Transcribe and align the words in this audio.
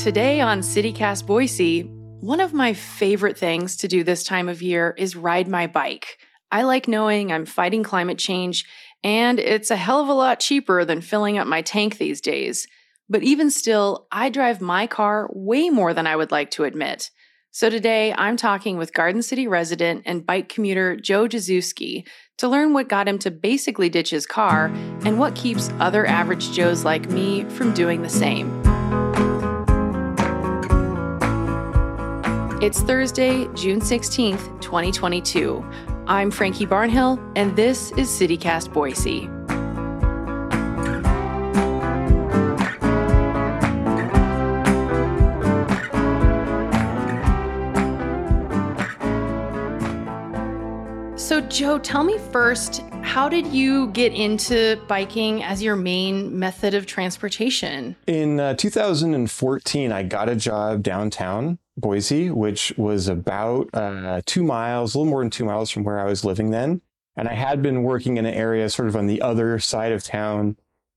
Today 0.00 0.40
on 0.40 0.60
CityCast 0.60 1.26
Boise, 1.26 1.82
one 2.20 2.40
of 2.40 2.54
my 2.54 2.72
favorite 2.72 3.36
things 3.36 3.76
to 3.76 3.86
do 3.86 4.02
this 4.02 4.24
time 4.24 4.48
of 4.48 4.62
year 4.62 4.94
is 4.96 5.14
ride 5.14 5.46
my 5.46 5.66
bike. 5.66 6.16
I 6.50 6.62
like 6.62 6.88
knowing 6.88 7.30
I'm 7.30 7.44
fighting 7.44 7.82
climate 7.82 8.16
change, 8.16 8.64
and 9.04 9.38
it's 9.38 9.70
a 9.70 9.76
hell 9.76 10.00
of 10.00 10.08
a 10.08 10.14
lot 10.14 10.40
cheaper 10.40 10.86
than 10.86 11.02
filling 11.02 11.36
up 11.36 11.46
my 11.46 11.60
tank 11.60 11.98
these 11.98 12.22
days. 12.22 12.66
But 13.10 13.22
even 13.22 13.50
still, 13.50 14.06
I 14.10 14.30
drive 14.30 14.62
my 14.62 14.86
car 14.86 15.28
way 15.34 15.68
more 15.68 15.92
than 15.92 16.06
I 16.06 16.16
would 16.16 16.30
like 16.30 16.50
to 16.52 16.64
admit. 16.64 17.10
So 17.50 17.68
today, 17.68 18.14
I'm 18.16 18.38
talking 18.38 18.78
with 18.78 18.94
Garden 18.94 19.20
City 19.20 19.48
resident 19.48 20.04
and 20.06 20.24
bike 20.24 20.48
commuter 20.48 20.96
Joe 20.96 21.28
Jaszewski 21.28 22.06
to 22.38 22.48
learn 22.48 22.72
what 22.72 22.88
got 22.88 23.06
him 23.06 23.18
to 23.18 23.30
basically 23.30 23.90
ditch 23.90 24.08
his 24.08 24.26
car 24.26 24.72
and 25.04 25.18
what 25.18 25.34
keeps 25.34 25.68
other 25.78 26.06
average 26.06 26.52
Joes 26.52 26.86
like 26.86 27.10
me 27.10 27.44
from 27.50 27.74
doing 27.74 28.00
the 28.00 28.08
same. 28.08 28.59
It's 32.60 32.82
Thursday, 32.82 33.48
June 33.54 33.80
16th, 33.80 34.60
2022. 34.60 35.64
I'm 36.06 36.30
Frankie 36.30 36.66
Barnhill, 36.66 37.18
and 37.34 37.56
this 37.56 37.90
is 37.92 38.06
CityCast 38.10 38.70
Boise. 38.74 39.30
So, 51.16 51.40
Joe, 51.40 51.78
tell 51.78 52.04
me 52.04 52.18
first, 52.30 52.82
how 53.00 53.30
did 53.30 53.46
you 53.46 53.86
get 53.92 54.12
into 54.12 54.78
biking 54.86 55.42
as 55.42 55.62
your 55.62 55.76
main 55.76 56.38
method 56.38 56.74
of 56.74 56.84
transportation? 56.84 57.96
In 58.06 58.38
uh, 58.38 58.52
2014, 58.52 59.92
I 59.92 60.02
got 60.02 60.28
a 60.28 60.36
job 60.36 60.82
downtown 60.82 61.58
Boise, 61.80 62.30
which 62.30 62.72
was 62.76 63.08
about 63.08 63.68
uh, 63.72 64.20
two 64.26 64.42
miles, 64.42 64.94
a 64.94 64.98
little 64.98 65.10
more 65.10 65.22
than 65.22 65.30
two 65.30 65.44
miles 65.44 65.70
from 65.70 65.84
where 65.84 65.98
I 65.98 66.04
was 66.04 66.24
living 66.24 66.50
then. 66.50 66.80
And 67.16 67.28
I 67.28 67.34
had 67.34 67.62
been 67.62 67.82
working 67.82 68.16
in 68.16 68.26
an 68.26 68.34
area 68.34 68.68
sort 68.70 68.88
of 68.88 68.96
on 68.96 69.06
the 69.06 69.20
other 69.20 69.58
side 69.58 69.92
of 69.92 70.04
town 70.04 70.56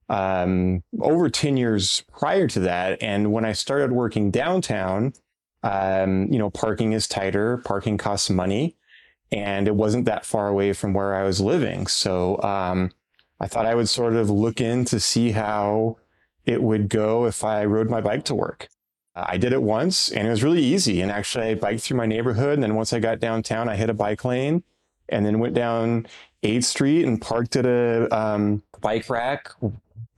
um, 0.10 0.84
over 1.00 1.30
10 1.30 1.58
years 1.58 2.04
prior 2.12 2.48
to 2.48 2.60
that. 2.62 3.02
And 3.02 3.32
when 3.32 3.46
I 3.46 3.54
started 3.54 3.92
working 3.92 4.32
downtown, 4.32 5.14
um, 5.64 6.28
you 6.32 6.38
know, 6.38 6.50
parking 6.50 6.94
is 6.94 7.08
tighter, 7.08 7.58
parking 7.58 7.98
costs 7.98 8.30
money, 8.30 8.76
and 9.32 9.68
it 9.68 9.76
wasn't 9.76 10.06
that 10.06 10.26
far 10.26 10.48
away 10.48 10.74
from 10.74 10.94
where 10.94 11.16
I 11.16 11.24
was 11.24 11.42
living. 11.42 11.88
So 11.88 12.42
um, 12.44 12.92
I 13.40 13.48
thought 13.48 13.66
I 13.66 13.76
would 13.76 13.90
sort 13.90 14.14
of 14.14 14.30
look 14.30 14.62
in 14.62 14.86
to 14.86 15.00
see 15.00 15.32
how 15.32 15.98
it 16.46 16.62
would 16.62 16.90
go 16.90 17.26
if 17.26 17.44
I 17.44 17.66
rode 17.66 17.90
my 17.90 18.02
bike 18.02 18.26
to 18.26 18.36
work. 18.36 18.68
I 19.16 19.38
did 19.38 19.54
it 19.54 19.62
once 19.62 20.10
and 20.10 20.28
it 20.28 20.32
was 20.32 20.44
really 20.44 20.64
easy. 20.64 21.02
And 21.02 21.12
actually, 21.12 21.50
I 21.50 21.56
biked 21.56 21.82
through 21.82 21.98
my 21.98 22.06
neighborhood. 22.06 22.54
And 22.54 22.64
then 22.64 22.76
once 22.76 22.94
I 22.94 23.00
got 23.00 23.20
downtown, 23.20 23.70
I 23.70 23.76
hit 23.76 23.90
a 23.90 23.94
bike 23.94 24.26
lane 24.26 24.64
and 25.10 25.26
then 25.26 25.40
went 25.40 25.54
down 25.54 26.08
8th 26.44 26.64
Street 26.64 27.06
and 27.06 27.22
parked 27.22 27.56
at 27.56 27.66
a 27.66 28.08
um, 28.16 28.64
bike 28.82 29.10
rack 29.10 29.50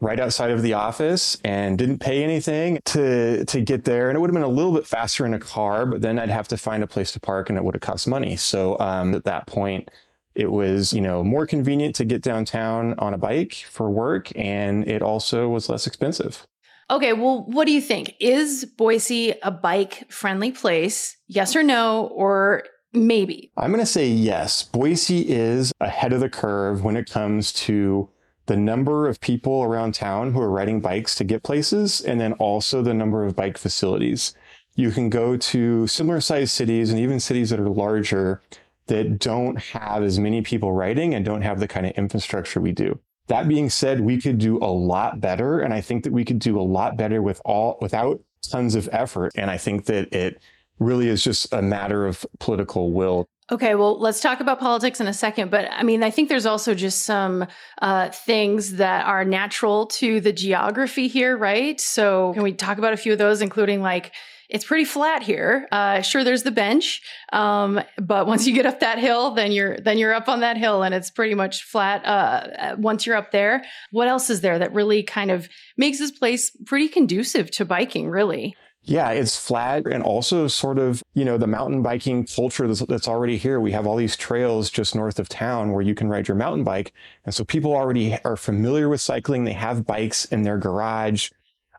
right 0.01 0.19
outside 0.19 0.51
of 0.51 0.61
the 0.61 0.73
office 0.73 1.37
and 1.43 1.77
didn't 1.77 1.99
pay 1.99 2.23
anything 2.23 2.79
to 2.85 3.45
to 3.45 3.61
get 3.61 3.83
there. 3.85 4.09
And 4.09 4.17
it 4.17 4.19
would 4.19 4.29
have 4.29 4.33
been 4.33 4.43
a 4.43 4.47
little 4.47 4.73
bit 4.73 4.85
faster 4.85 5.25
in 5.25 5.33
a 5.33 5.39
car, 5.39 5.85
but 5.85 6.01
then 6.01 6.19
I'd 6.19 6.29
have 6.29 6.47
to 6.49 6.57
find 6.57 6.83
a 6.83 6.87
place 6.87 7.11
to 7.13 7.19
park 7.19 7.49
and 7.49 7.57
it 7.57 7.63
would 7.63 7.75
have 7.75 7.81
cost 7.81 8.07
money. 8.07 8.35
So 8.35 8.77
um, 8.79 9.13
at 9.13 9.23
that 9.25 9.47
point, 9.47 9.89
it 10.35 10.51
was 10.51 10.93
you 10.93 11.01
know 11.01 11.23
more 11.23 11.45
convenient 11.45 11.95
to 11.95 12.05
get 12.05 12.21
downtown 12.21 12.93
on 12.97 13.13
a 13.13 13.17
bike 13.17 13.65
for 13.69 13.89
work, 13.89 14.31
and 14.35 14.87
it 14.87 15.01
also 15.01 15.49
was 15.49 15.69
less 15.69 15.87
expensive. 15.87 16.45
Okay, 16.91 17.13
well, 17.13 17.45
what 17.47 17.65
do 17.65 17.71
you 17.71 17.81
think? 17.81 18.15
Is 18.19 18.63
Boise 18.63 19.33
a 19.41 19.49
bike 19.49 20.05
friendly 20.11 20.51
place? 20.51 21.17
Yes 21.27 21.55
or 21.55 21.63
no, 21.63 22.07
or 22.07 22.63
maybe? 22.93 23.51
I'm 23.57 23.71
going 23.71 23.79
to 23.79 23.87
say 23.87 24.07
yes. 24.07 24.61
Boise 24.61 25.21
is 25.21 25.71
ahead 25.81 26.13
of 26.13 26.19
the 26.19 26.29
curve 26.29 26.83
when 26.83 26.95
it 26.95 27.09
comes 27.09 27.51
to 27.53 28.09
the 28.45 28.55
number 28.55 29.07
of 29.07 29.19
people 29.19 29.63
around 29.63 29.95
town 29.95 30.31
who 30.31 30.39
are 30.39 30.51
riding 30.51 30.79
bikes 30.79 31.15
to 31.15 31.23
get 31.23 31.41
places, 31.41 32.01
and 32.01 32.21
then 32.21 32.33
also 32.33 32.83
the 32.83 32.93
number 32.93 33.25
of 33.25 33.35
bike 33.35 33.57
facilities. 33.57 34.35
You 34.75 34.91
can 34.91 35.09
go 35.09 35.37
to 35.37 35.87
similar 35.87 36.21
sized 36.21 36.51
cities 36.51 36.91
and 36.91 36.99
even 36.99 37.19
cities 37.19 37.49
that 37.49 37.59
are 37.59 37.69
larger 37.69 38.43
that 38.85 39.17
don't 39.17 39.57
have 39.57 40.03
as 40.03 40.19
many 40.19 40.43
people 40.43 40.71
riding 40.71 41.15
and 41.15 41.25
don't 41.25 41.41
have 41.41 41.59
the 41.59 41.67
kind 41.67 41.87
of 41.87 41.93
infrastructure 41.93 42.61
we 42.61 42.71
do. 42.71 42.99
That 43.27 43.47
being 43.47 43.69
said, 43.69 44.01
we 44.01 44.21
could 44.21 44.37
do 44.37 44.57
a 44.57 44.69
lot 44.69 45.19
better. 45.19 45.59
And 45.59 45.73
I 45.73 45.81
think 45.81 46.03
that 46.03 46.13
we 46.13 46.25
could 46.25 46.39
do 46.39 46.59
a 46.59 46.61
lot 46.61 46.95
better 46.97 47.21
with 47.21 47.41
all, 47.43 47.77
without 47.81 48.21
tons 48.49 48.75
of 48.75 48.87
effort. 48.91 49.31
And 49.35 49.49
I 49.49 49.57
think 49.57 49.85
that 49.85 50.13
it 50.13 50.41
really 50.79 51.07
is 51.07 51.23
just 51.23 51.51
a 51.53 51.61
matter 51.61 52.05
of 52.05 52.25
political 52.39 52.91
will. 52.91 53.27
Okay, 53.51 53.75
well, 53.75 53.99
let's 53.99 54.21
talk 54.21 54.39
about 54.39 54.59
politics 54.59 54.99
in 54.99 55.07
a 55.07 55.13
second. 55.13 55.51
But 55.51 55.69
I 55.71 55.83
mean, 55.83 56.03
I 56.03 56.09
think 56.09 56.29
there's 56.29 56.47
also 56.47 56.73
just 56.73 57.03
some 57.03 57.45
uh, 57.81 58.09
things 58.09 58.73
that 58.73 59.05
are 59.05 59.23
natural 59.23 59.85
to 59.87 60.19
the 60.19 60.33
geography 60.33 61.07
here, 61.07 61.37
right? 61.37 61.79
So, 61.79 62.33
can 62.33 62.41
we 62.41 62.53
talk 62.53 62.79
about 62.79 62.93
a 62.93 62.97
few 62.97 63.11
of 63.11 63.19
those, 63.19 63.41
including 63.41 63.83
like 63.83 64.13
it's 64.49 64.65
pretty 64.65 64.85
flat 64.85 65.23
here. 65.23 65.67
Uh, 65.71 66.01
sure, 66.01 66.23
there's 66.23 66.43
the 66.43 66.51
bench, 66.51 67.01
um, 67.33 67.81
but 67.97 68.27
once 68.27 68.45
you 68.47 68.53
get 68.53 68.65
up 68.65 68.79
that 68.79 68.99
hill, 68.99 69.31
then 69.31 69.51
you're 69.51 69.77
then 69.77 69.97
you're 69.97 70.13
up 70.13 70.29
on 70.29 70.41
that 70.41 70.57
hill, 70.57 70.83
and 70.83 70.93
it's 70.93 71.09
pretty 71.09 71.35
much 71.35 71.63
flat. 71.63 72.05
Uh, 72.05 72.75
once 72.77 73.05
you're 73.05 73.15
up 73.15 73.31
there, 73.31 73.63
what 73.91 74.07
else 74.07 74.29
is 74.29 74.41
there 74.41 74.59
that 74.59 74.73
really 74.73 75.03
kind 75.03 75.31
of 75.31 75.49
makes 75.77 75.99
this 75.99 76.11
place 76.11 76.51
pretty 76.65 76.87
conducive 76.87 77.51
to 77.51 77.65
biking? 77.65 78.09
Really. 78.09 78.55
Yeah, 78.87 79.09
it's 79.09 79.35
flat 79.35 79.87
and 79.87 80.03
also 80.03 80.47
sort 80.47 80.77
of, 80.77 81.01
you 81.15 81.25
know, 81.25 81.39
the 81.39 81.47
mountain 81.47 81.81
biking 81.81 82.27
culture 82.27 82.67
that's, 82.67 82.81
that's, 82.81 83.07
already 83.07 83.35
here. 83.35 83.59
We 83.59 83.71
have 83.71 83.87
all 83.87 83.95
these 83.95 84.15
trails 84.15 84.69
just 84.69 84.93
north 84.93 85.17
of 85.17 85.27
town 85.27 85.71
where 85.71 85.81
you 85.81 85.95
can 85.95 86.07
ride 86.07 86.27
your 86.27 86.37
mountain 86.37 86.63
bike. 86.63 86.93
And 87.25 87.33
so 87.33 87.43
people 87.43 87.73
already 87.73 88.15
are 88.23 88.37
familiar 88.37 88.87
with 88.87 89.01
cycling. 89.01 89.43
They 89.43 89.53
have 89.53 89.87
bikes 89.87 90.25
in 90.25 90.43
their 90.43 90.59
garage. 90.59 91.31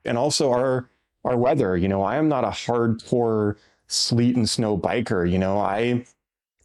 And 0.04 0.18
also 0.18 0.50
our 0.50 0.90
our 1.26 1.36
weather. 1.36 1.76
You 1.76 1.88
know, 1.88 2.02
I 2.02 2.16
am 2.16 2.28
not 2.28 2.44
a 2.44 2.48
hardcore 2.48 3.56
sleet 3.88 4.36
and 4.36 4.48
snow 4.48 4.78
biker. 4.78 5.30
You 5.30 5.38
know, 5.38 5.58
I 5.58 6.04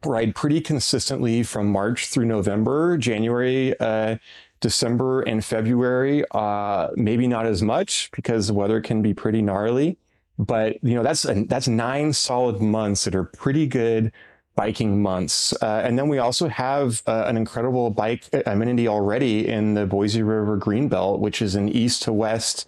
ride 0.06 0.36
pretty 0.36 0.62
consistently 0.62 1.44
from 1.44 1.72
March 1.72 2.08
through 2.08 2.26
November, 2.26 2.98
January, 2.98 3.78
uh, 3.80 4.18
December, 4.60 5.22
and 5.22 5.44
February. 5.44 6.24
Uh, 6.32 6.90
maybe 6.96 7.28
not 7.28 7.46
as 7.46 7.62
much 7.62 8.10
because 8.12 8.48
the 8.48 8.54
weather 8.54 8.82
can 8.82 9.02
be 9.02 9.14
pretty 9.14 9.42
gnarly. 9.42 9.98
But 10.38 10.84
you 10.84 10.96
know, 10.96 11.04
that's 11.04 11.26
a, 11.26 11.44
that's 11.46 11.68
nine 11.68 12.14
solid 12.14 12.62
months 12.62 13.04
that 13.04 13.16
are 13.16 13.26
pretty 13.26 13.68
good 13.68 14.12
biking 14.56 15.02
months. 15.02 15.54
Uh, 15.62 15.82
and 15.84 15.98
then 15.98 16.08
we 16.10 16.18
also 16.18 16.48
have 16.48 17.02
uh, 17.08 17.24
an 17.28 17.38
incredible 17.38 17.90
bike 17.90 18.28
amenity 18.46 18.88
already 18.88 19.48
in 19.48 19.76
the 19.76 19.86
Boise 19.86 20.24
River 20.24 20.58
Greenbelt, 20.58 21.20
which 21.20 21.42
is 21.42 21.56
an 21.56 21.70
east 21.70 22.04
to 22.04 22.14
west 22.14 22.68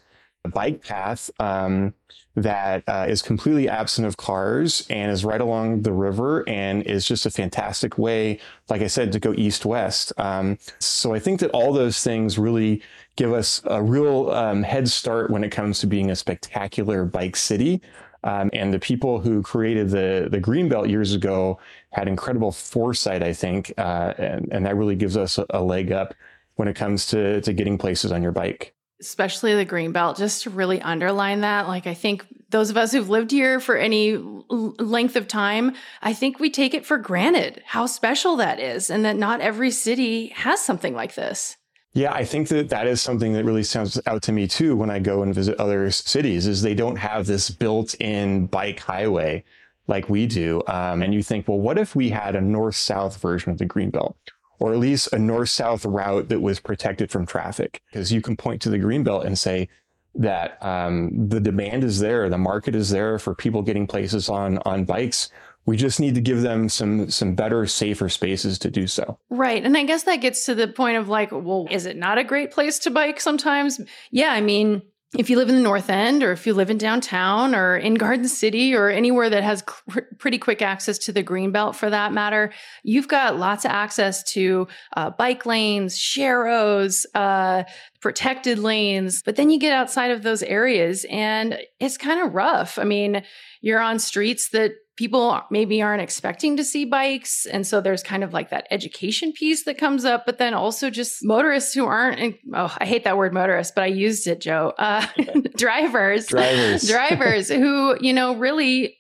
bike 0.50 0.84
path 0.84 1.30
um, 1.40 1.94
that 2.36 2.84
uh, 2.88 3.06
is 3.08 3.22
completely 3.22 3.70
absent 3.70 4.08
of 4.08 4.18
cars 4.18 4.86
and 4.90 5.12
is 5.12 5.24
right 5.24 5.42
along 5.42 5.84
the 5.84 5.92
river 5.92 6.48
and 6.50 6.84
is 6.84 7.06
just 7.06 7.26
a 7.26 7.32
fantastic 7.32 7.98
way, 7.98 8.40
like 8.70 8.82
I 8.82 8.88
said, 8.88 9.12
to 9.12 9.20
go 9.20 9.34
east 9.34 9.66
west. 9.66 10.12
Um, 10.18 10.58
so 10.80 11.14
I 11.14 11.20
think 11.20 11.40
that 11.42 11.52
all 11.52 11.72
those 11.74 12.04
things 12.04 12.40
really 12.40 12.82
give 13.16 13.32
us 13.32 13.62
a 13.66 13.82
real 13.82 14.32
um, 14.32 14.64
head 14.64 14.90
start 14.90 15.30
when 15.30 15.44
it 15.44 15.50
comes 15.50 15.80
to 15.80 15.88
being 15.88 16.10
a 16.10 16.16
spectacular 16.16 17.06
bike 17.06 17.36
city. 17.36 17.82
Um, 18.24 18.50
and 18.54 18.74
the 18.74 18.80
people 18.80 19.20
who 19.20 19.42
created 19.42 19.90
the 19.90 20.30
the 20.32 20.40
green 20.40 20.70
belt 20.70 20.88
years 20.88 21.14
ago 21.14 21.60
had 21.92 22.08
incredible 22.08 22.54
foresight, 22.54 23.22
I 23.22 23.34
think, 23.34 23.74
uh, 23.78 24.14
and, 24.18 24.48
and 24.50 24.66
that 24.66 24.78
really 24.78 24.96
gives 24.96 25.18
us 25.18 25.38
a, 25.38 25.46
a 25.50 25.62
leg 25.62 25.92
up 25.92 26.14
when 26.56 26.70
it 26.70 26.76
comes 26.76 27.06
to 27.08 27.42
to 27.42 27.52
getting 27.52 27.78
places 27.78 28.14
on 28.14 28.24
your 28.24 28.32
bike 28.32 28.73
especially 29.04 29.54
the 29.56 29.66
green 29.66 29.92
belt 29.92 30.18
just 30.18 30.44
to 30.44 30.50
really 30.50 30.82
underline 30.82 31.42
that 31.42 31.68
like 31.68 31.86
i 31.88 31.94
think 31.94 32.26
those 32.50 32.70
of 32.70 32.78
us 32.78 32.92
who've 32.92 33.10
lived 33.10 33.32
here 33.32 33.60
for 33.60 33.76
any 33.76 34.18
length 34.50 35.16
of 35.16 35.28
time 35.28 35.74
i 36.02 36.14
think 36.14 36.40
we 36.40 36.50
take 36.50 36.74
it 36.74 36.86
for 36.86 36.98
granted 36.98 37.62
how 37.66 37.86
special 37.86 38.38
that 38.38 38.60
is 38.60 38.90
and 38.90 39.04
that 39.04 39.18
not 39.18 39.42
every 39.42 39.72
city 39.72 40.28
has 40.30 40.60
something 40.62 40.94
like 40.94 41.16
this. 41.16 41.58
Yeah 41.94 42.14
i 42.14 42.24
think 42.24 42.48
that 42.48 42.70
that 42.70 42.88
is 42.88 43.02
something 43.02 43.34
that 43.34 43.44
really 43.44 43.64
stands 43.64 44.00
out 44.08 44.22
to 44.24 44.32
me 44.32 44.48
too 44.48 44.76
when 44.76 44.90
i 44.90 45.00
go 45.00 45.22
and 45.22 45.36
visit 45.36 45.60
other 45.60 45.92
cities 45.92 46.48
is 46.48 46.62
they 46.62 46.76
don't 46.76 46.96
have 46.96 47.26
this 47.26 47.50
built-in 47.50 48.48
bike 48.48 48.80
highway 48.80 49.44
like 49.88 50.10
we 50.10 50.26
do 50.26 50.64
um, 50.68 51.04
and 51.04 51.14
you 51.14 51.22
think 51.22 51.48
well 51.48 51.60
what 51.60 51.78
if 51.78 51.96
we 51.96 52.10
had 52.10 52.36
a 52.36 52.42
north-south 52.42 53.18
version 53.18 53.52
of 53.52 53.58
the 53.58 53.66
green 53.66 53.90
belt 53.90 54.18
or 54.60 54.74
at 54.74 54.80
least 54.80 55.12
a 55.14 55.20
north 55.20 55.50
south 55.50 55.86
route 55.86 56.30
that 56.30 56.42
was 56.42 56.60
protected 56.60 57.12
from 57.12 57.26
traffic. 57.26 57.82
Because 57.92 58.12
you 58.12 58.22
can 58.22 58.38
point 58.38 58.62
to 58.64 58.70
the 58.70 58.80
Greenbelt 58.80 59.26
and 59.26 59.38
say 59.38 59.70
that 60.16 60.64
um, 60.64 61.28
the 61.30 61.40
demand 61.40 61.84
is 61.84 62.00
there, 62.00 62.30
the 62.30 62.38
market 62.38 62.76
is 62.76 62.90
there 62.90 63.18
for 63.18 63.34
people 63.34 63.62
getting 63.62 63.88
places 63.88 64.30
on, 64.30 64.60
on 64.60 64.86
bikes. 64.86 65.30
We 65.66 65.78
just 65.78 66.00
need 66.00 66.14
to 66.16 66.22
give 66.22 66.42
them 66.42 66.68
some 66.68 67.10
some 67.10 67.36
better, 67.36 67.66
safer 67.66 68.10
spaces 68.10 68.60
to 68.60 68.70
do 68.70 68.86
so. 68.86 69.18
Right. 69.30 69.64
And 69.64 69.78
I 69.78 69.86
guess 69.86 70.04
that 70.04 70.18
gets 70.18 70.46
to 70.46 70.56
the 70.56 70.68
point 70.68 70.98
of 70.98 71.08
like, 71.08 71.32
well, 71.32 71.68
is 71.72 71.86
it 71.86 71.96
not 71.96 72.18
a 72.18 72.24
great 72.26 72.52
place 72.52 72.80
to 72.80 72.92
bike 72.92 73.22
sometimes? 73.22 73.80
Yeah, 74.12 74.34
I 74.34 74.42
mean, 74.42 74.82
if 75.18 75.30
you 75.30 75.38
live 75.38 75.50
in 75.50 75.56
the 75.56 75.62
North 75.62 75.90
End 75.90 76.24
or 76.24 76.32
if 76.32 76.48
you 76.48 76.54
live 76.54 76.72
in 76.72 76.78
downtown 76.78 77.54
or 77.54 77.78
in 77.78 77.94
Garden 77.94 78.28
City 78.28 78.74
or 78.74 78.90
anywhere 78.90 79.30
that 79.30 79.44
has 79.44 79.62
cr- 79.62 80.00
pretty 80.18 80.40
quick 80.40 80.62
access 80.62 80.98
to 81.00 81.12
the 81.12 81.24
Greenbelt 81.24 81.76
for 81.76 81.90
that 81.90 82.14
matter, 82.14 82.52
you've 82.84 83.08
got 83.08 83.38
lots 83.38 83.64
of 83.64 83.72
access 83.72 84.24
to 84.34 84.68
uh, 84.98 85.12
bike 85.12 85.46
lanes, 85.46 85.98
sharrows, 85.98 87.06
uh, 87.14 87.64
protected 88.02 88.58
lanes. 88.58 89.22
But 89.24 89.36
then 89.36 89.50
you 89.50 89.60
get 89.60 89.74
outside 89.74 90.12
of 90.12 90.24
those 90.24 90.42
areas 90.42 91.06
and 91.10 91.60
it's 91.80 91.98
kind 91.98 92.26
of 92.26 92.34
rough. 92.34 92.80
I 92.80 92.84
mean, 92.84 93.24
you're 93.62 93.80
on 93.80 94.00
streets 94.00 94.50
that 94.50 94.72
people 94.96 95.42
maybe 95.50 95.82
aren't 95.82 96.02
expecting 96.02 96.56
to 96.58 96.64
see 96.64 96.86
bikes. 96.86 97.46
And 97.48 97.66
so 97.66 97.82
there's 97.82 98.04
kind 98.04 98.24
of 98.24 98.32
like 98.32 98.50
that 98.50 98.68
education 98.70 99.32
piece 99.32 99.64
that 99.66 99.78
comes 99.78 100.06
up, 100.06 100.26
but 100.26 100.38
then 100.38 100.54
also 100.54 100.90
just 100.90 101.24
motorists 101.24 101.74
who 101.74 101.86
aren't, 101.86 102.36
oh, 102.54 102.76
I 102.78 102.86
hate 102.86 103.04
that 103.06 103.18
word 103.18 103.34
motorist, 103.34 103.74
but 103.74 103.84
I 103.84 103.88
used 103.88 104.28
it, 104.28 104.40
Joe. 104.40 104.74
Uh, 104.78 105.06
drivers, 105.58 106.28
drivers, 106.28 106.88
drivers 106.88 107.50
who, 107.50 107.98
you 108.02 108.14
know, 108.14 108.36
really, 108.36 108.98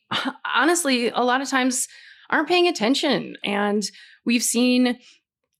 honestly, 0.55 1.09
a 1.09 1.23
lot 1.23 1.41
of 1.41 1.49
times 1.49 1.87
aren't 2.29 2.47
paying 2.47 2.67
attention. 2.67 3.35
And 3.43 3.83
we've 4.25 4.43
seen 4.43 4.97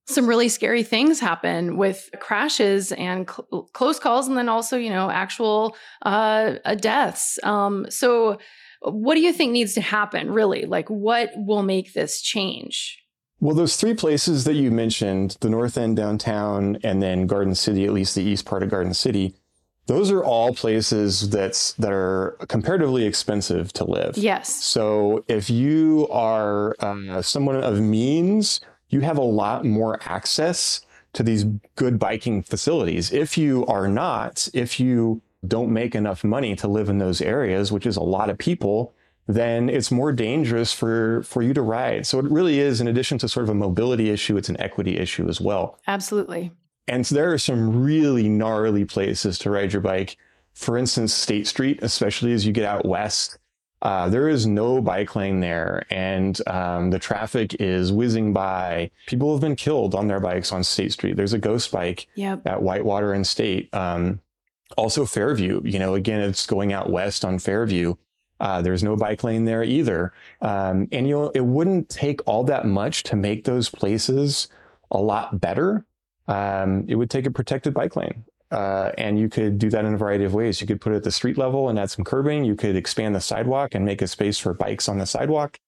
some 0.07 0.27
really 0.27 0.50
scary 0.50 0.83
things 0.83 1.19
happen 1.19 1.77
with 1.77 2.09
crashes 2.19 2.91
and 2.91 3.29
cl- 3.29 3.69
close 3.74 4.00
calls 4.00 4.27
and 4.27 4.36
then 4.36 4.50
also 4.50 4.75
you 4.75 4.89
know 4.89 5.09
actual 5.09 5.77
uh, 6.01 6.56
deaths 6.75 7.39
um, 7.44 7.86
so 7.89 8.38
what 8.85 9.15
do 9.15 9.21
you 9.21 9.33
think 9.33 9.51
needs 9.51 9.74
to 9.74 9.81
happen, 9.81 10.31
really? 10.31 10.65
Like, 10.65 10.89
what 10.89 11.31
will 11.35 11.63
make 11.63 11.94
this 11.94 12.21
change? 12.21 13.00
Well, 13.39 13.56
those 13.56 13.75
three 13.75 13.94
places 13.94 14.45
that 14.45 14.53
you 14.53 14.71
mentioned, 14.71 15.38
the 15.41 15.50
North 15.50 15.77
End 15.77 15.97
downtown, 15.97 16.77
and 16.83 17.01
then 17.01 17.27
Garden 17.27 17.56
City, 17.56 17.85
at 17.85 17.91
least 17.91 18.15
the 18.15 18.24
east 18.24 18.45
part 18.45 18.63
of 18.63 18.69
Garden 18.69 18.94
City, 18.94 19.35
those 19.85 20.12
are 20.12 20.24
all 20.24 20.53
places 20.53 21.30
that's 21.30 21.74
that 21.74 21.91
are 21.91 22.38
comparatively 22.47 23.06
expensive 23.06 23.74
to 23.74 23.83
live. 23.83 24.18
Yes. 24.18 24.63
So 24.63 25.25
if 25.27 25.50
you 25.50 26.07
are 26.09 26.75
uh, 26.79 27.21
someone 27.21 27.62
of 27.62 27.81
means, 27.81 28.62
you 28.88 29.01
have 29.01 29.18
a 29.18 29.24
lot 29.24 29.65
more 29.65 30.00
access 30.03 30.81
to 31.13 31.24
these 31.24 31.44
good 31.75 32.00
biking 32.00 32.44
facilities. 32.44 33.12
If 33.12 33.38
you 33.38 33.65
are 33.65 33.88
not, 33.88 34.47
if 34.53 34.79
you 34.79 35.21
don't 35.47 35.71
make 35.71 35.95
enough 35.95 36.23
money 36.23 36.55
to 36.55 36.67
live 36.67 36.89
in 36.89 36.97
those 36.97 37.21
areas, 37.21 37.71
which 37.71 37.85
is 37.85 37.97
a 37.97 38.03
lot 38.03 38.29
of 38.29 38.37
people, 38.37 38.93
then 39.27 39.69
it's 39.69 39.91
more 39.91 40.11
dangerous 40.11 40.73
for 40.73 41.23
for 41.23 41.41
you 41.41 41.53
to 41.53 41.61
ride. 41.61 42.05
So 42.05 42.19
it 42.19 42.25
really 42.25 42.59
is, 42.59 42.81
in 42.81 42.87
addition 42.87 43.17
to 43.19 43.29
sort 43.29 43.45
of 43.45 43.49
a 43.49 43.55
mobility 43.55 44.09
issue, 44.09 44.37
it's 44.37 44.49
an 44.49 44.59
equity 44.59 44.97
issue 44.97 45.29
as 45.29 45.39
well. 45.39 45.79
Absolutely. 45.87 46.51
And 46.87 47.07
so 47.07 47.15
there 47.15 47.31
are 47.31 47.37
some 47.37 47.83
really 47.83 48.27
gnarly 48.27 48.83
places 48.85 49.39
to 49.39 49.49
ride 49.49 49.71
your 49.71 49.81
bike. 49.81 50.17
For 50.53 50.77
instance, 50.77 51.13
State 51.13 51.47
Street, 51.47 51.79
especially 51.81 52.33
as 52.33 52.45
you 52.45 52.51
get 52.51 52.65
out 52.65 52.85
west, 52.85 53.37
uh, 53.81 54.07
there 54.07 54.29
is 54.29 54.45
no 54.45 54.81
bike 54.81 55.15
lane 55.15 55.41
there, 55.41 55.85
and 55.89 56.39
um, 56.47 56.89
the 56.89 56.99
traffic 56.99 57.55
is 57.59 57.91
whizzing 57.91 58.31
by. 58.31 58.89
People 59.07 59.33
have 59.33 59.41
been 59.41 59.57
killed 59.57 59.93
on 59.93 60.07
their 60.07 60.21
bikes 60.21 60.51
on 60.53 60.63
State 60.63 60.93
Street. 60.93 61.17
There's 61.17 61.33
a 61.33 61.37
ghost 61.37 61.71
bike 61.71 62.07
yep. 62.15 62.41
at 62.45 62.61
Whitewater 62.61 63.11
and 63.13 63.27
State. 63.27 63.73
Um, 63.73 64.21
also, 64.77 65.06
Fairview, 65.06 65.62
you 65.63 65.80
know, 65.80 65.95
again, 65.95 66.21
it's 66.21 66.45
going 66.45 66.74
out 66.74 66.89
west 66.89 67.24
on 67.24 67.39
Fairview. 67.39 67.95
Uh, 68.39 68.62
there's 68.62 68.83
no 68.83 68.95
bike 68.95 69.24
lane 69.24 69.45
there 69.45 69.63
either. 69.63 70.13
Um, 70.42 70.88
and, 70.92 71.07
you 71.07 71.31
it 71.36 71.45
wouldn't 71.45 71.89
take 71.89 72.21
all 72.27 72.44
that 72.45 72.65
much 72.65 73.04
to 73.04 73.15
make 73.15 73.45
those 73.45 73.69
places 73.69 74.48
a 74.92 74.98
lot 74.98 75.39
better. 75.39 75.86
Um, 76.27 76.86
it 76.88 76.95
would 76.95 77.10
take 77.10 77.25
a 77.25 77.31
protected 77.31 77.74
bike 77.74 77.95
lane. 77.95 78.25
Uh, 78.51 78.92
and 78.98 79.18
you 79.18 79.30
could 79.30 79.57
do 79.57 79.69
that 79.69 79.83
in 79.83 79.94
a 79.94 79.98
variety 79.98 80.25
of 80.25 80.33
ways. 80.33 80.62
You 80.62 80.68
could 80.68 80.80
put 80.80 80.94
it 80.94 80.98
at 80.98 81.04
the 81.04 81.12
street 81.12 81.38
level 81.38 81.69
and 81.69 81.80
add 81.80 81.89
some 81.89 82.06
curbing. 82.06 82.45
You 82.45 82.56
could 82.56 82.75
expand 82.75 83.15
the 83.15 83.21
sidewalk 83.21 83.74
and 83.74 83.83
make 83.83 84.01
a 84.01 84.07
space 84.07 84.38
for 84.38 84.54
bikes 84.54 84.88
on 84.88 85.00
the 85.00 85.07
sidewalk. 85.07 85.60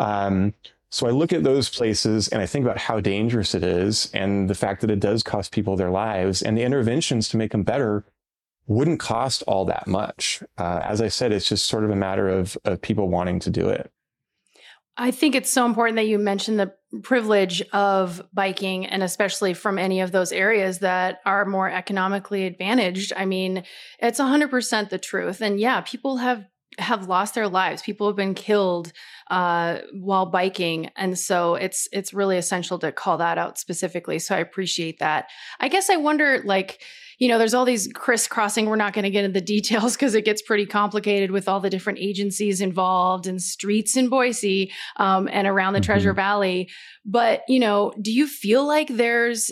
Um, 0.00 0.54
so 0.90 1.06
I 1.06 1.10
look 1.10 1.32
at 1.32 1.44
those 1.44 1.68
places 1.68 2.28
and 2.28 2.40
I 2.40 2.46
think 2.46 2.64
about 2.64 2.78
how 2.78 3.00
dangerous 3.00 3.54
it 3.54 3.62
is 3.62 4.10
and 4.12 4.50
the 4.50 4.54
fact 4.54 4.80
that 4.80 4.90
it 4.90 5.00
does 5.00 5.22
cost 5.22 5.52
people 5.52 5.76
their 5.76 5.90
lives 5.90 6.42
and 6.42 6.56
the 6.56 6.62
interventions 6.62 7.28
to 7.28 7.36
make 7.36 7.52
them 7.52 7.62
better 7.62 8.04
wouldn't 8.66 9.00
cost 9.00 9.42
all 9.46 9.64
that 9.66 9.86
much. 9.86 10.42
Uh, 10.58 10.80
as 10.82 11.00
I 11.00 11.08
said, 11.08 11.32
it's 11.32 11.48
just 11.48 11.66
sort 11.66 11.84
of 11.84 11.90
a 11.90 11.96
matter 11.96 12.28
of, 12.28 12.56
of 12.64 12.82
people 12.82 13.08
wanting 13.08 13.38
to 13.40 13.50
do 13.50 13.68
it. 13.68 13.90
I 14.98 15.10
think 15.10 15.34
it's 15.34 15.50
so 15.50 15.66
important 15.66 15.96
that 15.96 16.06
you 16.06 16.18
mention 16.18 16.56
the 16.56 16.72
privilege 17.02 17.60
of 17.72 18.22
biking 18.32 18.86
and 18.86 19.02
especially 19.02 19.52
from 19.52 19.78
any 19.78 20.00
of 20.00 20.10
those 20.10 20.32
areas 20.32 20.78
that 20.78 21.20
are 21.26 21.44
more 21.44 21.70
economically 21.70 22.46
advantaged. 22.46 23.12
I 23.14 23.26
mean, 23.26 23.64
it's 23.98 24.18
100% 24.18 24.88
the 24.88 24.98
truth. 24.98 25.42
And 25.42 25.60
yeah, 25.60 25.82
people 25.82 26.16
have 26.16 26.46
have 26.78 27.08
lost 27.08 27.34
their 27.34 27.48
lives. 27.48 27.82
People 27.82 28.06
have 28.06 28.16
been 28.16 28.34
killed 28.34 28.92
uh, 29.30 29.78
while 29.94 30.26
biking, 30.26 30.90
and 30.96 31.18
so 31.18 31.54
it's 31.54 31.88
it's 31.90 32.12
really 32.12 32.36
essential 32.36 32.78
to 32.80 32.92
call 32.92 33.18
that 33.18 33.38
out 33.38 33.58
specifically. 33.58 34.18
So 34.18 34.34
I 34.34 34.40
appreciate 34.40 34.98
that. 34.98 35.28
I 35.58 35.68
guess 35.68 35.88
I 35.88 35.96
wonder, 35.96 36.42
like, 36.44 36.82
you 37.18 37.28
know, 37.28 37.38
there's 37.38 37.54
all 37.54 37.64
these 37.64 37.88
crisscrossing. 37.94 38.66
We're 38.66 38.76
not 38.76 38.92
going 38.92 39.04
to 39.04 39.10
get 39.10 39.24
into 39.24 39.38
the 39.38 39.44
details 39.44 39.94
because 39.96 40.14
it 40.14 40.24
gets 40.24 40.42
pretty 40.42 40.66
complicated 40.66 41.30
with 41.30 41.48
all 41.48 41.60
the 41.60 41.70
different 41.70 41.98
agencies 41.98 42.60
involved 42.60 43.26
and 43.26 43.40
streets 43.40 43.96
in 43.96 44.08
Boise 44.08 44.72
um, 44.96 45.28
and 45.30 45.46
around 45.46 45.72
the 45.72 45.80
mm-hmm. 45.80 45.86
Treasure 45.86 46.12
Valley. 46.12 46.68
But, 47.04 47.42
you 47.48 47.60
know, 47.60 47.92
do 48.00 48.12
you 48.12 48.26
feel 48.26 48.66
like 48.66 48.88
there's 48.88 49.50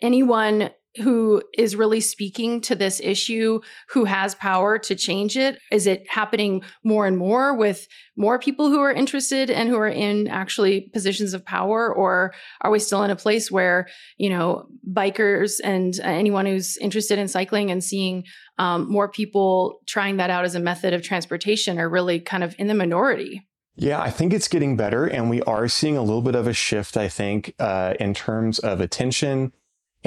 anyone 0.00 0.70
who 0.98 1.42
is 1.56 1.76
really 1.76 2.00
speaking 2.00 2.60
to 2.60 2.74
this 2.74 3.00
issue 3.00 3.60
who 3.88 4.04
has 4.04 4.34
power 4.34 4.78
to 4.78 4.94
change 4.94 5.36
it 5.36 5.58
is 5.70 5.86
it 5.86 6.04
happening 6.08 6.62
more 6.84 7.06
and 7.06 7.16
more 7.16 7.54
with 7.54 7.86
more 8.16 8.38
people 8.38 8.68
who 8.68 8.80
are 8.80 8.92
interested 8.92 9.50
and 9.50 9.68
who 9.68 9.76
are 9.76 9.88
in 9.88 10.28
actually 10.28 10.82
positions 10.92 11.34
of 11.34 11.44
power 11.44 11.94
or 11.94 12.32
are 12.62 12.70
we 12.70 12.78
still 12.78 13.02
in 13.02 13.10
a 13.10 13.16
place 13.16 13.50
where 13.50 13.86
you 14.16 14.30
know 14.30 14.66
bikers 14.90 15.60
and 15.62 16.00
anyone 16.00 16.46
who's 16.46 16.76
interested 16.78 17.18
in 17.18 17.28
cycling 17.28 17.70
and 17.70 17.82
seeing 17.82 18.24
um, 18.58 18.90
more 18.90 19.08
people 19.08 19.80
trying 19.86 20.16
that 20.16 20.30
out 20.30 20.44
as 20.44 20.54
a 20.54 20.60
method 20.60 20.92
of 20.94 21.02
transportation 21.02 21.78
are 21.78 21.88
really 21.88 22.20
kind 22.20 22.42
of 22.42 22.54
in 22.58 22.66
the 22.66 22.74
minority 22.74 23.46
yeah, 23.78 24.00
I 24.00 24.10
think 24.10 24.32
it's 24.32 24.48
getting 24.48 24.74
better, 24.74 25.04
and 25.04 25.28
we 25.28 25.42
are 25.42 25.68
seeing 25.68 25.98
a 25.98 26.02
little 26.02 26.22
bit 26.22 26.34
of 26.34 26.46
a 26.46 26.54
shift. 26.54 26.96
I 26.96 27.08
think 27.08 27.54
uh, 27.58 27.92
in 28.00 28.14
terms 28.14 28.58
of 28.58 28.80
attention 28.80 29.52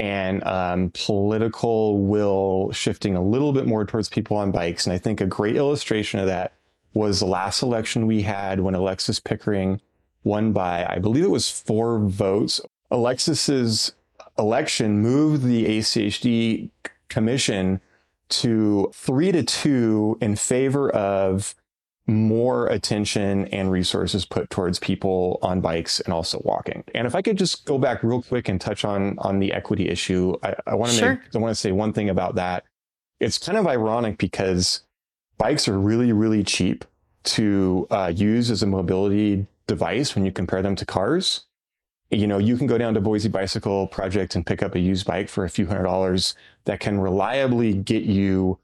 and 0.00 0.42
um, 0.44 0.90
political 0.94 1.98
will 1.98 2.72
shifting 2.72 3.16
a 3.16 3.22
little 3.22 3.52
bit 3.52 3.66
more 3.66 3.84
towards 3.84 4.08
people 4.08 4.36
on 4.36 4.50
bikes. 4.50 4.86
And 4.86 4.94
I 4.94 4.98
think 4.98 5.20
a 5.20 5.26
great 5.26 5.56
illustration 5.56 6.18
of 6.20 6.26
that 6.26 6.54
was 6.94 7.20
the 7.20 7.26
last 7.26 7.62
election 7.62 8.06
we 8.06 8.22
had 8.22 8.60
when 8.60 8.74
Alexis 8.74 9.20
Pickering 9.20 9.78
won 10.24 10.52
by, 10.52 10.86
I 10.88 10.98
believe 10.98 11.24
it 11.24 11.30
was 11.30 11.50
four 11.50 11.98
votes. 11.98 12.62
Alexis's 12.90 13.92
election 14.38 15.00
moved 15.00 15.44
the 15.44 15.66
ACHD 15.66 16.70
commission 17.08 17.80
to 18.30 18.90
three 18.94 19.32
to 19.32 19.42
two 19.42 20.16
in 20.22 20.34
favor 20.34 20.90
of 20.90 21.54
more 22.10 22.66
attention 22.66 23.46
and 23.46 23.70
resources 23.70 24.24
put 24.24 24.50
towards 24.50 24.78
people 24.78 25.38
on 25.42 25.60
bikes 25.60 26.00
and 26.00 26.12
also 26.12 26.40
walking. 26.44 26.84
And 26.94 27.06
if 27.06 27.14
I 27.14 27.22
could 27.22 27.38
just 27.38 27.64
go 27.64 27.78
back 27.78 28.02
real 28.02 28.22
quick 28.22 28.48
and 28.48 28.60
touch 28.60 28.84
on 28.84 29.18
on 29.18 29.38
the 29.38 29.52
equity 29.52 29.88
issue, 29.88 30.36
I, 30.42 30.54
I 30.66 30.74
want 30.74 30.92
to 30.92 30.98
sure. 30.98 31.10
make 31.10 31.34
I 31.34 31.38
want 31.38 31.52
to 31.52 31.60
say 31.60 31.72
one 31.72 31.92
thing 31.92 32.10
about 32.10 32.34
that. 32.34 32.64
It's 33.20 33.38
kind 33.38 33.56
of 33.56 33.66
ironic 33.66 34.18
because 34.18 34.82
bikes 35.38 35.68
are 35.68 35.78
really 35.78 36.12
really 36.12 36.42
cheap 36.42 36.84
to 37.22 37.86
uh, 37.90 38.12
use 38.14 38.50
as 38.50 38.62
a 38.62 38.66
mobility 38.66 39.46
device 39.66 40.14
when 40.14 40.24
you 40.24 40.32
compare 40.32 40.62
them 40.62 40.76
to 40.76 40.86
cars. 40.86 41.44
You 42.10 42.26
know, 42.26 42.38
you 42.38 42.56
can 42.56 42.66
go 42.66 42.76
down 42.76 42.94
to 42.94 43.00
Boise 43.00 43.28
Bicycle 43.28 43.86
Project 43.86 44.34
and 44.34 44.44
pick 44.44 44.62
up 44.64 44.74
a 44.74 44.80
used 44.80 45.06
bike 45.06 45.28
for 45.28 45.44
a 45.44 45.50
few 45.50 45.66
hundred 45.66 45.84
dollars 45.84 46.34
that 46.64 46.80
can 46.80 46.98
reliably 46.98 47.72
get 47.72 48.02
you 48.02 48.58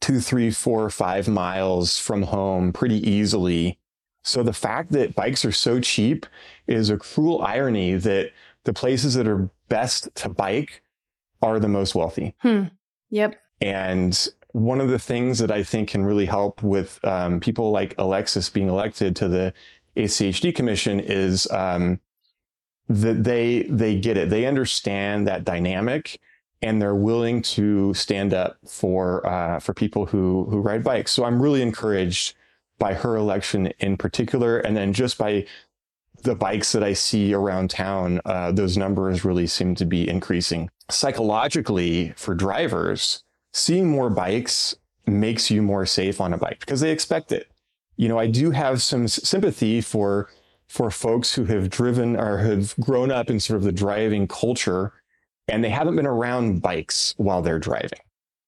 two, 0.00 0.20
three, 0.20 0.50
four, 0.50 0.90
five 0.90 1.28
miles 1.28 1.98
from 1.98 2.22
home 2.22 2.72
pretty 2.72 3.08
easily. 3.08 3.78
So 4.24 4.42
the 4.42 4.52
fact 4.52 4.92
that 4.92 5.14
bikes 5.14 5.44
are 5.44 5.52
so 5.52 5.80
cheap 5.80 6.26
is 6.66 6.90
a 6.90 6.96
cruel 6.96 7.42
irony 7.42 7.94
that 7.94 8.32
the 8.64 8.72
places 8.72 9.14
that 9.14 9.28
are 9.28 9.48
best 9.68 10.08
to 10.16 10.28
bike 10.28 10.82
are 11.42 11.60
the 11.60 11.68
most 11.68 11.94
wealthy. 11.94 12.34
Hmm. 12.40 12.64
Yep. 13.10 13.40
And 13.60 14.28
one 14.52 14.80
of 14.80 14.88
the 14.88 14.98
things 14.98 15.38
that 15.38 15.50
I 15.50 15.62
think 15.62 15.90
can 15.90 16.04
really 16.04 16.26
help 16.26 16.62
with 16.62 16.98
um, 17.04 17.40
people 17.40 17.70
like 17.70 17.94
Alexis 17.98 18.50
being 18.50 18.68
elected 18.68 19.14
to 19.16 19.28
the 19.28 19.52
ACHD 19.96 20.54
commission 20.54 21.00
is 21.00 21.50
um, 21.50 22.00
that 22.88 23.24
they 23.24 23.62
they 23.64 23.98
get 23.98 24.16
it. 24.16 24.30
They 24.30 24.46
understand 24.46 25.26
that 25.26 25.44
dynamic 25.44 26.20
and 26.62 26.80
they're 26.80 26.94
willing 26.94 27.42
to 27.42 27.92
stand 27.94 28.32
up 28.32 28.56
for 28.66 29.26
uh, 29.26 29.58
for 29.60 29.74
people 29.74 30.06
who 30.06 30.46
who 30.50 30.60
ride 30.60 30.82
bikes. 30.82 31.12
So 31.12 31.24
I'm 31.24 31.40
really 31.40 31.62
encouraged 31.62 32.34
by 32.78 32.94
her 32.94 33.16
election 33.16 33.72
in 33.78 33.96
particular, 33.96 34.58
and 34.58 34.76
then 34.76 34.92
just 34.92 35.18
by 35.18 35.46
the 36.22 36.34
bikes 36.34 36.72
that 36.72 36.82
I 36.82 36.92
see 36.92 37.34
around 37.34 37.70
town, 37.70 38.20
uh, 38.24 38.50
those 38.52 38.76
numbers 38.76 39.24
really 39.24 39.46
seem 39.46 39.74
to 39.76 39.84
be 39.84 40.08
increasing. 40.08 40.70
Psychologically, 40.90 42.12
for 42.16 42.34
drivers, 42.34 43.22
seeing 43.52 43.88
more 43.88 44.10
bikes 44.10 44.74
makes 45.06 45.50
you 45.50 45.62
more 45.62 45.86
safe 45.86 46.20
on 46.20 46.32
a 46.32 46.38
bike 46.38 46.60
because 46.60 46.80
they 46.80 46.90
expect 46.90 47.32
it. 47.32 47.48
You 47.96 48.08
know, 48.08 48.18
I 48.18 48.26
do 48.26 48.50
have 48.50 48.82
some 48.82 49.08
sympathy 49.08 49.80
for 49.80 50.28
for 50.66 50.90
folks 50.90 51.34
who 51.34 51.44
have 51.44 51.70
driven 51.70 52.16
or 52.16 52.38
have 52.38 52.74
grown 52.80 53.12
up 53.12 53.30
in 53.30 53.38
sort 53.38 53.58
of 53.58 53.62
the 53.62 53.72
driving 53.72 54.26
culture 54.26 54.92
and 55.48 55.62
they 55.62 55.70
haven't 55.70 55.96
been 55.96 56.06
around 56.06 56.62
bikes 56.62 57.14
while 57.16 57.42
they're 57.42 57.58
driving. 57.58 58.00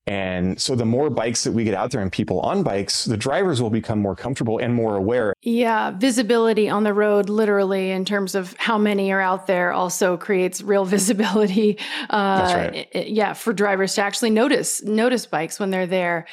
And 0.09 0.59
so 0.59 0.75
the 0.75 0.87
more 0.87 1.11
bikes 1.11 1.45
that 1.45 1.52
we 1.52 1.64
get 1.64 1.75
out 1.75 1.90
there 1.90 2.00
and 2.00 2.11
people 2.11 2.40
on 2.40 2.62
bikes, 2.62 3.05
the 3.05 3.17
drivers 3.17 3.61
will 3.61 3.69
become 3.69 3.99
more 3.99 4.17
comfortable 4.17 4.57
and 4.57 4.75
more 4.75 4.97
aware. 4.97 5.35
Yeah, 5.43 5.90
visibility 5.90 6.67
on 6.67 6.83
the 6.85 6.95
road, 6.95 7.28
literally, 7.28 7.90
in 7.90 8.07
terms 8.07 8.35
of 8.35 8.57
how 8.57 8.78
many 8.78 9.12
are 9.12 9.21
out 9.21 9.47
there, 9.47 9.71
also 9.71 10.17
creates 10.17 10.62
real 10.62 10.85
visibility. 10.87 11.78
Uh, 12.09 12.38
That's 12.38 12.55
right. 12.95 13.07
Yeah, 13.07 13.35
for 13.35 13.52
drivers 13.52 13.97
to 13.97 14.02
actually 14.02 14.31
notice 14.31 14.83
notice 14.83 15.26
bikes 15.26 15.61
when 15.61 15.69
they're 15.69 15.87
there. 15.87 16.26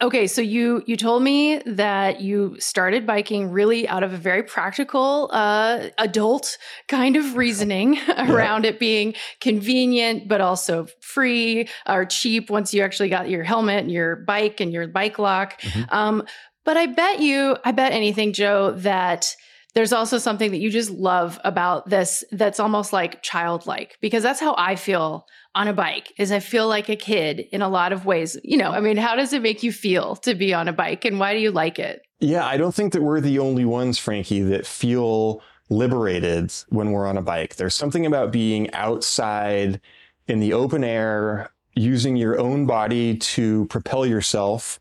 Okay, 0.00 0.26
so 0.26 0.40
you 0.40 0.82
you 0.86 0.96
told 0.96 1.22
me 1.22 1.58
that 1.66 2.20
you 2.20 2.56
started 2.58 3.06
biking 3.06 3.50
really 3.50 3.86
out 3.86 4.02
of 4.02 4.12
a 4.12 4.16
very 4.16 4.42
practical 4.42 5.28
uh, 5.32 5.88
adult 5.98 6.58
kind 6.88 7.16
of 7.16 7.36
reasoning 7.36 7.98
around 8.16 8.64
yeah. 8.64 8.70
it 8.70 8.78
being 8.78 9.14
convenient, 9.40 10.26
but 10.26 10.40
also 10.40 10.86
free 11.00 11.68
or 11.86 12.04
cheap 12.04 12.50
once 12.50 12.74
you 12.74 12.82
actually 12.82 13.08
got 13.08 13.30
your 13.30 13.44
helmet 13.44 13.80
and 13.80 13.92
your 13.92 14.16
bike 14.16 14.60
and 14.60 14.72
your 14.72 14.88
bike 14.88 15.18
lock. 15.18 15.60
Mm-hmm. 15.60 15.94
Um, 15.94 16.24
but 16.64 16.76
I 16.76 16.86
bet 16.86 17.20
you, 17.20 17.56
I 17.64 17.72
bet 17.72 17.92
anything, 17.92 18.32
Joe, 18.32 18.72
that 18.78 19.36
there's 19.74 19.92
also 19.92 20.18
something 20.18 20.50
that 20.50 20.58
you 20.58 20.70
just 20.70 20.90
love 20.90 21.40
about 21.44 21.88
this 21.88 22.24
that's 22.30 22.60
almost 22.60 22.92
like 22.92 23.22
childlike 23.22 23.96
because 24.00 24.22
that's 24.22 24.40
how 24.40 24.54
I 24.58 24.76
feel 24.76 25.26
on 25.54 25.68
a 25.68 25.72
bike 25.72 26.12
is 26.16 26.32
I 26.32 26.40
feel 26.40 26.66
like 26.66 26.88
a 26.88 26.96
kid 26.96 27.40
in 27.52 27.62
a 27.62 27.68
lot 27.68 27.92
of 27.92 28.06
ways. 28.06 28.38
You 28.42 28.56
know, 28.56 28.70
I 28.70 28.80
mean, 28.80 28.96
how 28.96 29.16
does 29.16 29.32
it 29.32 29.42
make 29.42 29.62
you 29.62 29.72
feel 29.72 30.16
to 30.16 30.34
be 30.34 30.54
on 30.54 30.68
a 30.68 30.72
bike 30.72 31.04
and 31.04 31.18
why 31.20 31.34
do 31.34 31.40
you 31.40 31.50
like 31.50 31.78
it? 31.78 32.02
Yeah, 32.20 32.46
I 32.46 32.56
don't 32.56 32.74
think 32.74 32.92
that 32.92 33.02
we're 33.02 33.20
the 33.20 33.38
only 33.38 33.64
ones, 33.64 33.98
Frankie, 33.98 34.42
that 34.42 34.66
feel 34.66 35.42
liberated 35.68 36.52
when 36.68 36.92
we're 36.92 37.06
on 37.06 37.18
a 37.18 37.22
bike. 37.22 37.56
There's 37.56 37.74
something 37.74 38.06
about 38.06 38.32
being 38.32 38.72
outside 38.72 39.80
in 40.28 40.40
the 40.40 40.52
open 40.52 40.84
air, 40.84 41.50
using 41.74 42.16
your 42.16 42.38
own 42.38 42.66
body 42.66 43.16
to 43.16 43.66
propel 43.66 44.06
yourself 44.06 44.78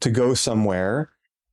to 0.00 0.10
go 0.10 0.34
somewhere, 0.34 1.10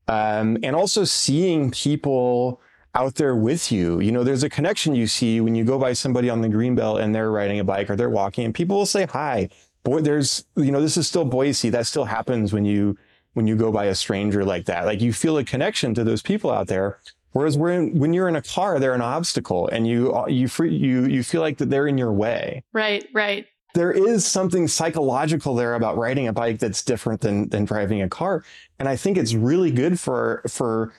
um, 0.08 0.58
and 0.64 0.76
also 0.76 1.04
seeing 1.06 1.72
people 1.72 2.62
out 2.96 3.16
there 3.16 3.36
with 3.36 3.72
you. 3.72 4.00
You 4.00 4.12
know, 4.12 4.24
there's 4.24 4.44
a 4.44 4.50
connection 4.50 4.96
you 4.96 5.08
see 5.08 5.42
when 5.42 5.56
you 5.56 5.64
go 5.64 5.80
by 5.80 5.94
somebody 5.94 6.30
on 6.30 6.42
the 6.42 6.50
greenbelt 6.50 7.02
and 7.02 7.16
they're 7.16 7.32
riding 7.32 7.60
a 7.60 7.64
bike 7.64 7.90
or 7.90 7.96
they're 7.96 8.10
walking 8.10 8.46
and 8.46 8.54
people 8.54 8.78
will 8.78 8.86
say 8.86 9.06
hi. 9.06 9.50
Boy, 9.84 10.02
there's, 10.02 10.46
you 10.56 10.72
know, 10.72 10.82
this 10.82 10.98
is 10.98 11.08
still 11.08 11.26
Boise. 11.26 11.70
That 11.70 11.88
still 11.88 12.06
happens 12.06 12.54
when 12.54 12.66
you, 12.66 12.98
when 13.34 13.48
you 13.48 13.56
go 13.56 13.72
by 13.72 13.86
a 13.86 13.96
stranger 13.96 14.44
like 14.44 14.66
that. 14.66 14.86
Like 14.86 15.02
you 15.02 15.14
feel 15.14 15.38
a 15.38 15.44
connection 15.44 15.94
to 15.96 16.04
those 16.04 16.22
people 16.22 16.52
out 16.52 16.68
there. 16.68 17.00
Whereas 17.32 17.58
when, 17.58 17.98
when 17.98 18.14
you're 18.14 18.28
in 18.28 18.36
a 18.36 18.42
car, 18.42 18.78
they're 18.78 18.94
an 18.94 19.02
obstacle 19.02 19.70
and 19.70 19.88
you, 19.88 20.14
you, 20.28 20.50
you, 20.60 21.06
you 21.06 21.24
feel 21.24 21.42
like 21.42 21.58
that 21.60 21.70
they're 21.70 21.88
in 21.88 21.98
your 21.98 22.12
way. 22.12 22.64
Right, 22.74 23.08
right. 23.14 23.48
There 23.74 23.92
is 23.94 24.26
something 24.26 24.68
psychological 24.68 25.56
there 25.56 25.76
about 25.76 25.98
riding 25.98 26.28
a 26.28 26.34
bike 26.34 26.60
that's 26.60 26.84
different 26.84 27.22
than, 27.22 27.48
than 27.48 27.64
driving 27.64 28.02
a 28.02 28.10
car. 28.10 28.44
And 28.80 28.90
I 28.90 28.98
think 28.98 29.18
it's 29.18 29.34
really 29.34 29.72
good 29.72 29.98
for, 29.98 30.44
for 30.46 30.94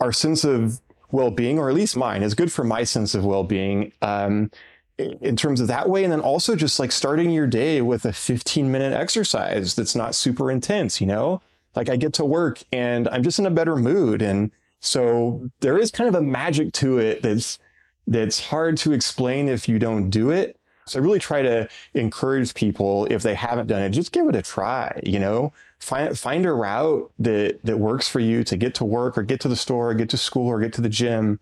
our 0.00 0.10
sense 0.10 0.44
of 0.44 0.80
well-being, 1.10 1.58
or 1.58 1.68
at 1.68 1.74
least 1.74 1.96
mine, 1.96 2.22
is 2.22 2.34
good 2.34 2.52
for 2.52 2.64
my 2.64 2.84
sense 2.84 3.14
of 3.14 3.24
well-being. 3.24 3.92
Um, 4.02 4.50
in 4.98 5.36
terms 5.36 5.60
of 5.60 5.68
that 5.68 5.88
way. 5.88 6.04
And 6.04 6.12
then 6.12 6.20
also 6.20 6.56
just 6.56 6.78
like 6.78 6.92
starting 6.92 7.30
your 7.30 7.46
day 7.46 7.82
with 7.82 8.04
a 8.04 8.12
15 8.12 8.70
minute 8.70 8.92
exercise 8.92 9.74
that's 9.74 9.94
not 9.94 10.14
super 10.14 10.50
intense, 10.50 11.00
you 11.00 11.06
know? 11.06 11.42
Like 11.74 11.90
I 11.90 11.96
get 11.96 12.14
to 12.14 12.24
work 12.24 12.62
and 12.72 13.06
I'm 13.08 13.22
just 13.22 13.38
in 13.38 13.46
a 13.46 13.50
better 13.50 13.76
mood. 13.76 14.22
And 14.22 14.50
so 14.80 15.50
there 15.60 15.76
is 15.76 15.90
kind 15.90 16.08
of 16.08 16.14
a 16.14 16.22
magic 16.22 16.72
to 16.74 16.98
it 16.98 17.22
that's 17.22 17.58
that's 18.06 18.40
hard 18.40 18.76
to 18.78 18.92
explain 18.92 19.48
if 19.48 19.68
you 19.68 19.78
don't 19.78 20.10
do 20.10 20.30
it. 20.30 20.58
So 20.86 21.00
I 21.00 21.02
really 21.02 21.18
try 21.18 21.42
to 21.42 21.68
encourage 21.94 22.54
people 22.54 23.06
if 23.10 23.22
they 23.22 23.34
haven't 23.34 23.66
done 23.66 23.82
it, 23.82 23.90
just 23.90 24.12
give 24.12 24.28
it 24.28 24.36
a 24.36 24.42
try, 24.42 25.00
you 25.04 25.18
know? 25.18 25.52
Find 25.78 26.18
find 26.18 26.46
a 26.46 26.52
route 26.52 27.12
that 27.18 27.60
that 27.64 27.78
works 27.78 28.08
for 28.08 28.20
you 28.20 28.44
to 28.44 28.56
get 28.56 28.74
to 28.76 28.84
work 28.84 29.18
or 29.18 29.22
get 29.22 29.40
to 29.40 29.48
the 29.48 29.56
store 29.56 29.90
or 29.90 29.94
get 29.94 30.08
to 30.10 30.16
school 30.16 30.46
or 30.46 30.58
get 30.58 30.72
to 30.74 30.80
the 30.80 30.88
gym 30.88 31.38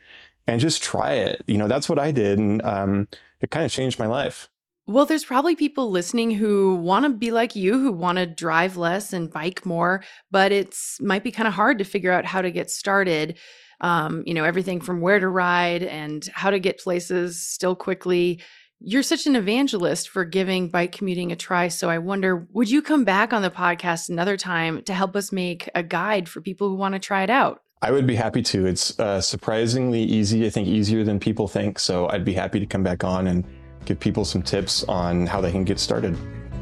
and 0.46 0.60
just 0.60 0.82
try 0.82 1.12
it. 1.12 1.42
You 1.46 1.56
know, 1.56 1.68
that's 1.68 1.88
what 1.88 1.98
I 1.98 2.10
did 2.10 2.38
and 2.38 2.62
um, 2.62 3.08
it 3.40 3.50
kind 3.50 3.64
of 3.64 3.72
changed 3.72 3.98
my 3.98 4.06
life. 4.06 4.48
Well, 4.86 5.06
there's 5.06 5.24
probably 5.24 5.56
people 5.56 5.90
listening 5.90 6.30
who 6.30 6.76
want 6.76 7.04
to 7.04 7.10
be 7.10 7.30
like 7.30 7.56
you, 7.56 7.78
who 7.78 7.90
want 7.90 8.18
to 8.18 8.26
drive 8.26 8.76
less 8.76 9.14
and 9.14 9.32
bike 9.32 9.64
more, 9.64 10.04
but 10.30 10.52
it's 10.52 11.00
might 11.00 11.24
be 11.24 11.30
kind 11.30 11.48
of 11.48 11.54
hard 11.54 11.78
to 11.78 11.84
figure 11.84 12.12
out 12.12 12.26
how 12.26 12.42
to 12.42 12.50
get 12.50 12.70
started. 12.70 13.38
Um, 13.80 14.22
you 14.26 14.34
know, 14.34 14.44
everything 14.44 14.80
from 14.80 15.00
where 15.00 15.18
to 15.18 15.28
ride 15.28 15.82
and 15.82 16.26
how 16.34 16.50
to 16.50 16.58
get 16.58 16.78
places 16.78 17.40
still 17.40 17.74
quickly. 17.74 18.42
You're 18.86 19.02
such 19.02 19.26
an 19.26 19.34
evangelist 19.34 20.10
for 20.10 20.26
giving 20.26 20.68
bike 20.68 20.92
commuting 20.92 21.32
a 21.32 21.36
try. 21.36 21.68
So 21.68 21.88
I 21.88 21.96
wonder, 21.96 22.46
would 22.52 22.70
you 22.70 22.82
come 22.82 23.02
back 23.02 23.32
on 23.32 23.40
the 23.40 23.48
podcast 23.48 24.10
another 24.10 24.36
time 24.36 24.82
to 24.82 24.92
help 24.92 25.16
us 25.16 25.32
make 25.32 25.70
a 25.74 25.82
guide 25.82 26.28
for 26.28 26.42
people 26.42 26.68
who 26.68 26.74
want 26.74 26.92
to 26.92 26.98
try 26.98 27.22
it 27.22 27.30
out? 27.30 27.62
I 27.80 27.90
would 27.90 28.06
be 28.06 28.14
happy 28.14 28.42
to. 28.42 28.66
It's 28.66 28.98
uh, 29.00 29.22
surprisingly 29.22 30.02
easy, 30.02 30.44
I 30.44 30.50
think 30.50 30.68
easier 30.68 31.02
than 31.02 31.18
people 31.18 31.48
think. 31.48 31.78
So 31.78 32.10
I'd 32.10 32.26
be 32.26 32.34
happy 32.34 32.60
to 32.60 32.66
come 32.66 32.82
back 32.82 33.04
on 33.04 33.26
and 33.28 33.46
give 33.86 33.98
people 33.98 34.26
some 34.26 34.42
tips 34.42 34.84
on 34.84 35.26
how 35.26 35.40
they 35.40 35.50
can 35.50 35.64
get 35.64 35.78
started. 35.78 36.14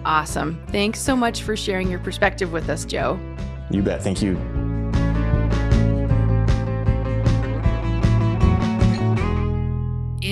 Awesome. 0.05 0.65
Thanks 0.69 1.01
so 1.01 1.17
much 1.17 1.43
for 1.43 1.57
sharing 1.57 1.91
your 1.91 2.01
perspective 2.01 2.53
with 2.53 2.69
us, 2.69 2.85
Joe. 2.85 3.19
You 3.69 3.83
bet. 3.83 4.01
Thank 4.01 4.23
you. 4.23 4.37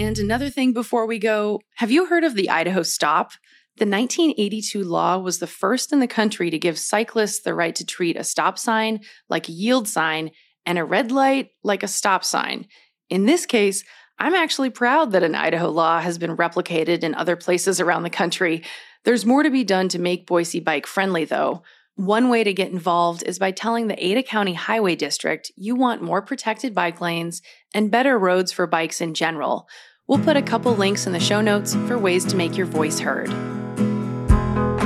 And 0.01 0.19
another 0.19 0.49
thing 0.49 0.73
before 0.73 1.05
we 1.05 1.19
go 1.19 1.61
have 1.75 1.91
you 1.91 2.07
heard 2.07 2.25
of 2.25 2.35
the 2.35 2.49
Idaho 2.49 2.83
Stop? 2.83 3.33
The 3.77 3.85
1982 3.85 4.83
law 4.83 5.19
was 5.19 5.41
the 5.41 5.47
first 5.47 5.93
in 5.93 6.01
the 6.01 6.07
country 6.07 6.49
to 6.49 6.59
give 6.59 6.79
cyclists 6.79 7.41
the 7.41 7.53
right 7.53 7.75
to 7.75 7.85
treat 7.85 8.17
a 8.17 8.25
stop 8.25 8.59
sign 8.59 9.01
like 9.29 9.51
a 9.51 9.53
yield 9.53 9.87
sign 9.87 10.31
and 10.65 10.79
a 10.79 10.87
red 10.87 11.13
light 11.13 11.51
like 11.63 11.83
a 11.83 11.89
stop 11.89 12.25
sign. 12.25 12.67
In 13.11 13.27
this 13.27 13.45
case, 13.45 13.85
I'm 14.19 14.33
actually 14.33 14.71
proud 14.71 15.13
that 15.13 15.23
an 15.23 15.35
Idaho 15.35 15.69
law 15.69 16.01
has 16.01 16.17
been 16.17 16.35
replicated 16.35 17.03
in 17.03 17.15
other 17.15 17.37
places 17.37 17.79
around 17.79 18.03
the 18.03 18.11
country. 18.11 18.65
There's 19.05 19.27
more 19.27 19.43
to 19.43 19.51
be 19.51 19.65
done 19.65 19.91
to 19.91 19.99
make 19.99 20.27
Boise 20.27 20.61
bike 20.61 20.87
friendly, 20.87 21.27
though. 21.27 21.63
One 21.97 22.31
way 22.31 22.43
to 22.45 22.55
get 22.55 22.73
involved 22.73 23.23
is 23.25 23.39
by 23.39 23.51
telling 23.51 23.89
the 23.89 24.07
Ada 24.07 24.23
County 24.23 24.55
Highway 24.55 24.97
District 24.97 25.53
you 25.57 25.77
want 25.77 26.01
more 26.01 26.23
protected 26.23 26.75
bike 26.75 27.03
lanes 27.03 27.43
and 27.75 27.91
better 27.91 28.19
roads 28.19 28.53
for 28.53 28.67
bikes 28.67 29.03
in 29.03 29.13
general. 29.13 29.69
We'll 30.11 30.19
put 30.19 30.37
a 30.37 30.43
couple 30.43 30.75
links 30.75 31.07
in 31.07 31.13
the 31.13 31.21
show 31.21 31.41
notes 31.41 31.77
for 31.87 31.97
ways 31.97 32.25
to 32.25 32.37
make 32.37 32.57
your 32.57 32.67
voice 32.67 32.99
heard. 32.99 33.31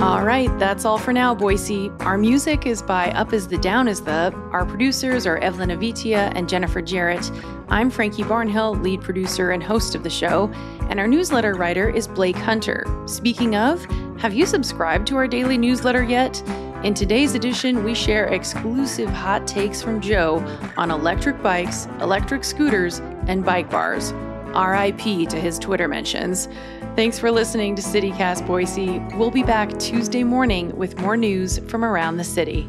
All 0.02 0.22
right, 0.22 0.50
that's 0.58 0.84
all 0.84 0.98
for 0.98 1.14
now, 1.14 1.34
Boise. 1.34 1.90
Our 2.00 2.18
music 2.18 2.66
is 2.66 2.82
by 2.82 3.10
Up 3.12 3.32
Is 3.32 3.48
the 3.48 3.56
Down 3.56 3.88
Is 3.88 4.02
the. 4.02 4.34
Our 4.52 4.66
producers 4.66 5.26
are 5.26 5.38
Evelyn 5.38 5.70
Avitia 5.70 6.30
and 6.36 6.46
Jennifer 6.46 6.82
Jarrett. 6.82 7.30
I'm 7.70 7.88
Frankie 7.88 8.22
Barnhill, 8.22 8.82
lead 8.82 9.00
producer 9.00 9.52
and 9.52 9.62
host 9.62 9.94
of 9.94 10.02
the 10.02 10.10
show, 10.10 10.52
and 10.90 11.00
our 11.00 11.08
newsletter 11.08 11.54
writer 11.54 11.88
is 11.88 12.06
Blake 12.06 12.36
Hunter. 12.36 12.84
Speaking 13.06 13.56
of, 13.56 13.82
have 14.18 14.34
you 14.34 14.44
subscribed 14.44 15.06
to 15.06 15.16
our 15.16 15.26
daily 15.26 15.56
newsletter 15.56 16.02
yet? 16.02 16.42
In 16.84 16.92
today's 16.92 17.34
edition, 17.34 17.82
we 17.82 17.94
share 17.94 18.26
exclusive 18.26 19.08
hot 19.08 19.46
takes 19.46 19.80
from 19.80 20.02
Joe 20.02 20.44
on 20.76 20.90
electric 20.90 21.42
bikes, 21.42 21.86
electric 22.02 22.44
scooters, 22.44 22.98
and 23.26 23.42
bike 23.42 23.70
bars. 23.70 24.12
RIP 24.54 25.28
to 25.28 25.40
his 25.40 25.58
Twitter 25.58 25.88
mentions. 25.88 26.48
Thanks 26.96 27.18
for 27.18 27.30
listening 27.30 27.74
to 27.76 27.82
CityCast 27.82 28.46
Boise. 28.46 29.00
We'll 29.16 29.30
be 29.30 29.42
back 29.42 29.78
Tuesday 29.78 30.24
morning 30.24 30.76
with 30.76 30.98
more 30.98 31.16
news 31.16 31.58
from 31.68 31.84
around 31.84 32.16
the 32.16 32.24
city. 32.24 32.68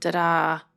Ta 0.00 0.10
da! 0.10 0.67